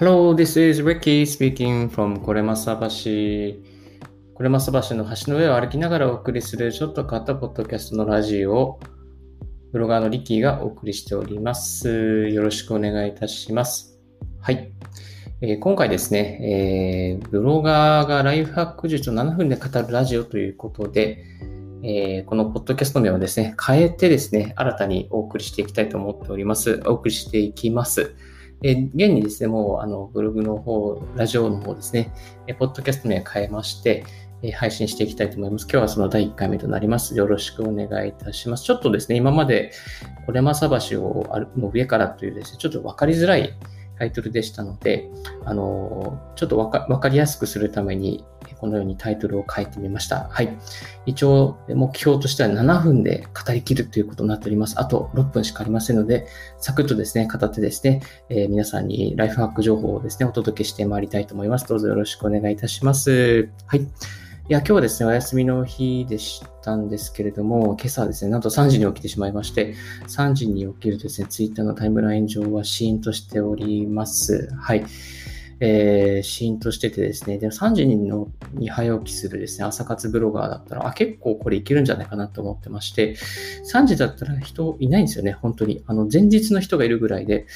[0.00, 2.88] Hello, this is Ricky speaking from これまさ橋。
[4.32, 8.80] これまさ橋の橋の上を歩きながらお送りするちょっと変わったポッドキャストのラジオを
[9.74, 12.28] ブロガーのリッキーがお送りしております。
[12.30, 13.98] よろしくお願いいたします。
[14.40, 14.72] はい。
[15.42, 21.26] えー、今回ですね、えー、ブロガーがライフハック術を7分で語るラジオということで、
[21.82, 26.80] えー、このポッドキャスト名をですね、変えてですね、新たにお送りしていきたいと思っております。
[26.86, 28.14] お送りしていきます。
[28.62, 32.12] え現にですね、もうあのブログの方、ラジオの方ですね、
[32.46, 34.04] えポッドキャスト名変えまして、
[34.42, 35.62] え配信していきたいと思います。
[35.62, 37.16] 今日はその第1回目となります。
[37.16, 38.64] よろしくお願いいたします。
[38.64, 39.72] ちょっとですね、今まで、
[40.26, 43.54] これまさ橋をの上からというですね、ちょっとわかりづらい
[43.98, 45.08] タイトルでしたので、
[45.44, 50.28] あのちょっとわかりやすくするために、このようにタイトルを書いてみました。
[50.30, 50.56] はい。
[51.06, 54.78] 一応、目標としては7分で語りきるということになっております。
[54.78, 56.26] あと6分しかありませんので、
[56.58, 61.66] サクッとですね、語ってですね、えー、皆さんにライフハック情報をですね、お届けしてまいりたいと思います。
[61.66, 63.48] どうぞよろしくお願いいたします。
[63.66, 63.86] はい。
[64.50, 69.74] いや、今日はですね、お休みの日でしたんですけれども、今朝はですね、なんと3時に起きてしまいまして、
[70.08, 74.48] 3時に起きるとですね、ツイッターのタイムライン上はシーンとしております。
[74.58, 74.84] はい。
[75.60, 83.14] えー、シーンとしててですね、でも3時のに早起きするですね、朝活ブロガーだったら、あ、結構これいけるんじゃないかなと思ってまして、
[83.70, 85.84] 3時だったら人いないんですよね、本当に。
[85.86, 87.46] あの、前日の人がいるぐらいで、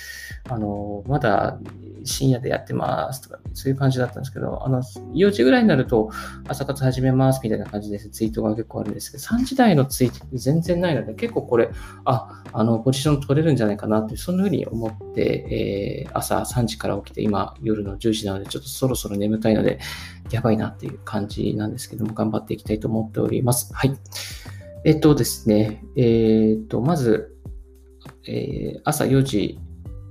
[0.48, 1.58] あの、まだ
[2.05, 6.10] 深夜でやってますとか、そういう感じだったんですけど、あの、4時ぐらいになると、
[6.48, 11.70] 朝活始めますみたいな感じですツイートが結構あるんですけど、3時台のツイート全然ないので、結構これ、
[12.05, 19.78] あ、あの、ポジション取れるんじゃないかなって、そんな風に思って、えー、朝3時から起きて、今、夜の10時なので、ちょっとそろそろ眠たいので、
[20.30, 23.72] やばいなっていう感じなんですけども、頑張っていきたいと思っております。
[23.75, 23.94] はい。
[24.84, 27.34] えっとですね、えっと、まず、
[28.27, 29.58] えー、朝4時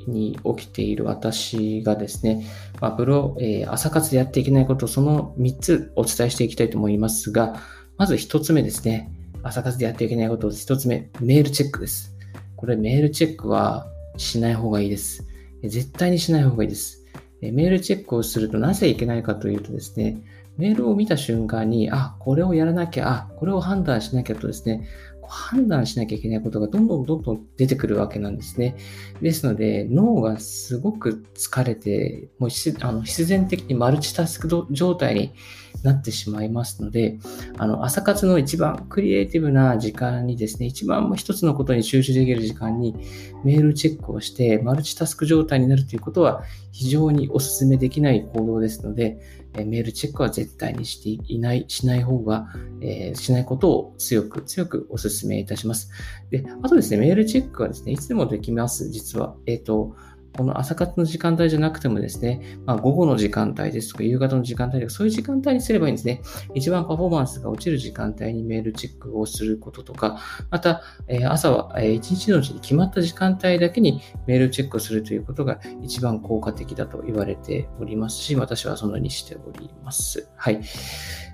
[0.08, 2.46] に起きている私がですね、
[2.82, 7.56] まあ、ブロ、えー、朝活でやっていけないこと、その3つお伝えしていきたいと思いますが、
[7.98, 9.12] まず1つ目ですね。
[9.44, 12.16] 朝活でやっていけないこと、1つ目、メールチェックです。
[12.56, 13.88] これメールチェックは
[14.18, 15.28] しない方がいいです。
[15.64, 17.04] 絶対にしない方がいいです。
[17.42, 20.22] メールチェックをするとなぜいけないかというとですね、
[20.58, 24.88] メールを見た瞬間に、あ、これをやらなきゃ、あ、これを判断しなきゃとですね、
[25.28, 28.76] 判断しなきゃいけないことがどんどんどんどん出てくるわけなんですね。
[29.22, 32.50] ですので、脳がすごく疲れて、もう
[32.82, 35.34] あの必然的にマルチタスク状態に
[35.84, 37.20] なってしまいますので、
[37.58, 42.96] あの、朝活の一番クリエイティブな時間にですね、一番一つのことに集中できる時間に
[43.44, 49.20] メールチェックをしてマルチタスク状態になるということは非常にお勧めできない行動ですので、
[49.56, 52.48] メールチェックは絶対にしていない、しない方が、
[52.82, 55.92] えー、しないことを強く強くお勧めいたします。
[56.32, 59.36] で、あとですね、メールチェックはですね、いつでもできます、実は。
[59.46, 59.96] えっ、ー、と、
[60.36, 66.22] この朝活の時間帯じゃなくてもですね、まあ、午後の時間帯ですとか、夕方の時間帯とか、そういう時間帯にすればいいんですね。
[66.54, 80.30] 一番パフォーマンスが落ちる時間帯にメールチェックをすることとか、また、えー、朝は、えー、一日のうちに決まった時間帯だけにメールチェックをするということが一番効果的だと言われておりますし、私はそのようにしております。
[80.36, 80.62] はい。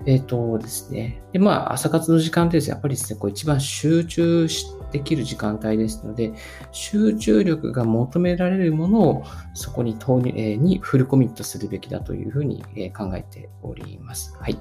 [0.05, 1.21] えっ、ー、とですね。
[1.31, 4.47] で、まあ、朝活の時間ってです、やっぱりですね、こう一番集中
[4.91, 6.33] できる時間帯ですので、
[6.71, 9.23] 集中力が求められるものを
[9.53, 14.35] そこに投入、えー、にフルコミットするべきだというふうに、え、考えております。
[14.39, 14.57] はい。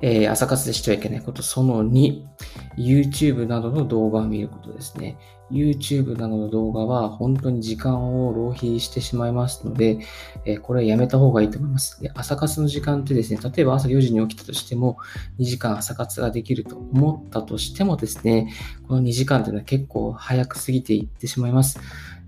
[0.00, 2.22] えー、朝活でしてはいけないこと、その2、
[2.76, 5.16] YouTube などの動画を見ることですね。
[5.50, 9.98] YouTube などの動画は本当に時間を浪費してしまいますので、
[10.44, 12.00] えー、これはやめた方がいいと思います。
[12.02, 14.98] で朝活の時間ってですね、例えば朝4時に起きたとしても、
[15.38, 18.52] 2時間朝活ができると思ったとしてもですね、
[18.88, 21.78] この2時間というのは結構早く過ぎていってしまいます。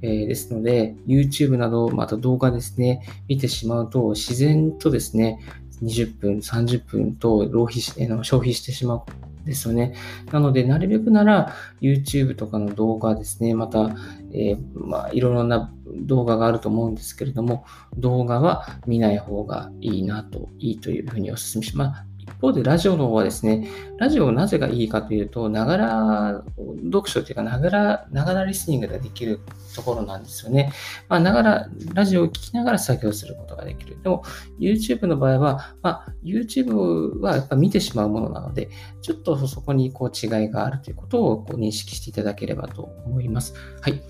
[0.03, 5.41] えー、ですので、YouTube など、また動画ですね、見てしまうと、自然とですね、
[5.83, 9.03] 20分、30分と浪費し、えー、消費してしまう
[9.47, 9.95] ですよね。
[10.33, 13.95] なので、なるべくなら YouTube とかの動画ですね、また、
[14.33, 17.65] えー、まあ、いろいろな動画があると思うんですけれども、
[17.97, 22.06] 動画は見ない方がいいなと、いいというふうにお勧めします。
[22.27, 23.69] 一方でラジオの方はですね、
[23.99, 26.45] ラジオなぜがいいかというと、ながら
[26.85, 29.41] 読書というか、ながら、ながらリスニングができる
[29.75, 30.73] ところなんですよね。
[31.09, 33.97] まあ、ながら、ラジオを聴きながら作業することができる。
[34.03, 34.23] でも、
[34.59, 38.69] YouTube の場合は、まあ、YouTube はやっぱ見てしまうものなので、
[39.03, 43.55] ちょっとそこにこう違いがあるということをこう認識していただければと思います。
[43.81, 44.03] はい。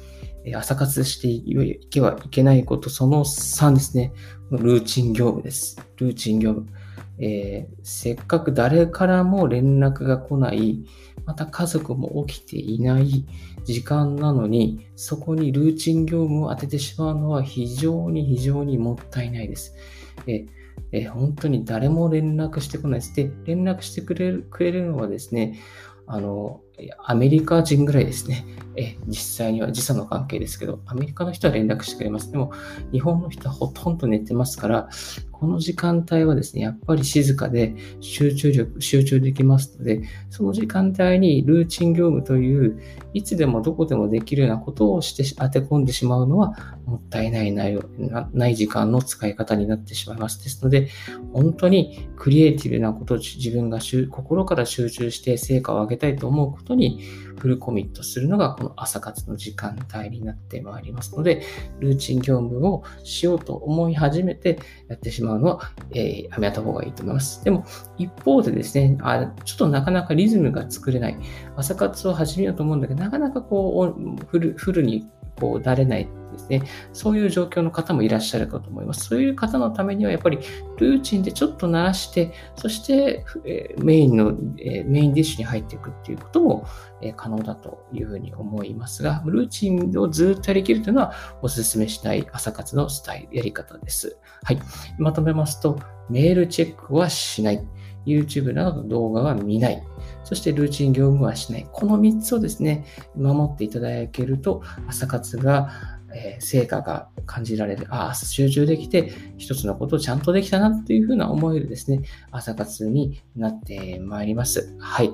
[0.54, 4.12] 朝活していけばいけないこと、その3ですね。
[4.50, 5.76] ルーチン業務です。
[5.96, 6.70] ルーチン業務。
[7.18, 10.84] えー、せっかく誰からも連絡が来ない、
[11.24, 13.26] また家族も起きていない
[13.64, 19.74] 時間なのに、そこにルーチン業務を当ててしまうのは非常に非常にもったいないです。
[20.26, 20.46] え
[20.92, 23.14] え本当に誰も連絡してこないです。
[23.16, 25.58] で、連絡してくれるくれるのはですね、
[26.06, 26.60] あの、
[27.04, 28.44] アメリカ人ぐらいですね。
[28.76, 32.30] え、実際には時差の関係ですけど、アメリカの人は連絡してくれます。
[32.30, 32.52] でも、
[32.92, 34.88] 日本の人はほとんど寝てますから、
[35.38, 42.80] この時間帯はですね、やっぱり静かで集中力、集中できますので、その時間帯にルーチン業務という、
[43.12, 46.54] いつでもどこでもできるようなことをして当て込んでしまうのは、
[46.86, 47.78] もったいないない
[48.32, 50.42] ない時間の使い方になってしまいます。
[50.42, 50.88] ですので、
[51.34, 57.02] 本当にクリエイティブなこと自分が心から集中して成果を上げたいと思うことに
[57.38, 61.42] フルコミットするのがこの朝活の時間帯になってまいりますので、
[61.80, 64.58] ルーチン業務をしようと思い始めて
[64.88, 65.61] やってしまうのは、
[65.93, 67.44] えー、やめた方がいいと思います。
[67.44, 67.64] でも、
[67.99, 71.17] 一方でですね、あちょっとなかなかリズムが作れない。
[71.56, 75.08] 朝活を始めようと思うんだけど、なかなかこう、フルフルに
[75.40, 76.62] こう、慣れないですね。
[76.92, 79.06] そういう状況の方もいらっしゃるかと思います。
[79.06, 80.38] そういう方のためにはやっぱり
[80.78, 83.24] ルーチンでちょっと鳴らして、そして
[83.82, 86.66] メインの、メインディッシュに入っていくっていうことも
[87.16, 91.12] 可能だというふうに思いますが、ルーチンをずっとやりきるというのは
[91.42, 94.18] お勧めしたい朝活のスタイル、やり方です。
[94.44, 94.58] はい。
[94.98, 95.78] まとめますと、
[96.08, 97.66] メールチェックはしない。
[98.06, 99.82] YouTube などの動画は見ない。
[100.22, 101.66] そしてルーチン業務はしない。
[101.72, 102.84] この3つをですね、
[103.16, 105.70] 守っていただけると、朝活が
[106.16, 114.74] え成果が感じられる、ああ、集中できて、一つのことをちゃんとできたなっていうふうな思えるですね、朝活になってまいります。
[114.78, 115.10] はい。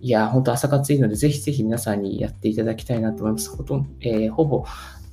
[0.00, 3.50] いや、本当朝活いいので、ぜひぜひ皆さんにやっていただきたいなと思います。
[3.56, 4.64] ほとんど、えー、ほぼ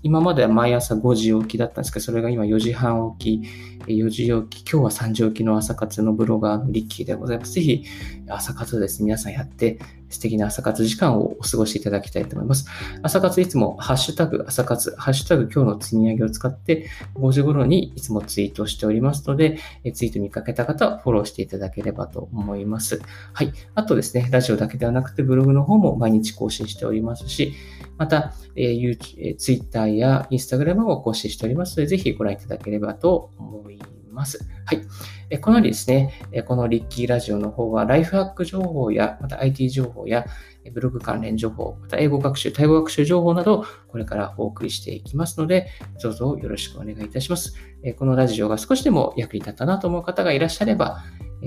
[0.01, 3.47] 今までは毎朝5時起きだったんですけど、それが今4時半起き、
[3.91, 7.53] 4時起き、今日は3時起きの朝活のブロガーのリッキーでございます。
[7.53, 7.83] ぜひ、
[8.29, 9.77] 朝活ですね、皆さんやって、
[10.09, 12.65] 素敵な朝活時間をお過ごしいただきたいと思います。
[13.01, 19.59] 朝活いつも、ハッシュタグ朝活、ハッシュタグ今日の積み上げを使って、5時頃にいつもツイートしておりますので、
[19.93, 23.01] ツイート見かけた方はフォローしていただければと思います。
[23.33, 23.53] はい。
[23.75, 27.53] あとですね、ラジオだけではなくて、ブログの方も毎日更新しておりますし、
[27.97, 33.98] また、えー、Twitter や Instagram も更新しておりますので、ぜひご覧いただければと思います。
[34.09, 34.81] ますはい。
[35.29, 36.13] えこのようにですね、
[36.47, 40.25] このリッキーラジオの方は、ライフハック情報や、また IT 情報や、
[40.73, 45.67] ブログ関連情報、また英語学習、タイ語学習情報など、これからお送りしていきますので、
[46.01, 47.55] どうぞよろしくお願いいたします。
[47.97, 51.03] このラジオが少しでも役に立ったなと思う方がいらっしゃれば、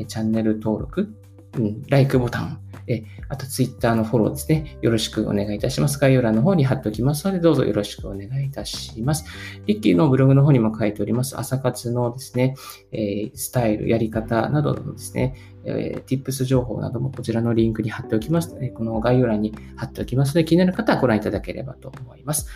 [0.07, 1.13] チャンネル登録、
[1.59, 4.79] うん、LIKE ボタン、えあと Twitter のフォローですね。
[4.83, 5.99] よろしくお願いいたします。
[5.99, 9.25] 概要欄の方に貼っておきますので、どうぞよろしくお願いいたします。
[9.67, 11.39] リッキーのブログの方にも書いております。
[11.39, 12.55] 朝活のですね、
[12.93, 15.35] えー、スタイル、やり方などのですね、
[15.65, 22.49] えー、tips 情報などもこちらのリンクに貼っておきますので、この概要欄に貼っておきますので、気になる方はご覧いただければと思います。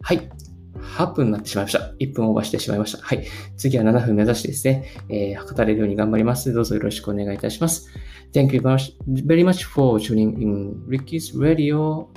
[0.00, 0.28] はい。
[0.96, 1.94] 8分になってしまいました。
[1.98, 3.02] 1分オーバーしてしまいました。
[3.02, 3.24] はい。
[3.56, 6.52] 次は7分目指してですね、えー、語れるように頑張ります。
[6.52, 7.88] どうぞよろしくお願いいたします。
[8.34, 8.60] Thank you
[9.06, 12.10] very much for tuning in Ricky's Radio.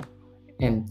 [0.60, 0.90] And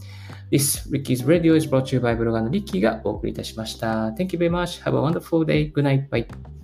[0.50, 4.08] this Ricky's Radio is brought to you by ブロガーのリッキーがお送りいたしました。
[4.16, 4.82] Thank you very much.
[4.82, 5.70] Have a wonderful day.
[5.70, 6.08] Good night.
[6.08, 6.57] Bye.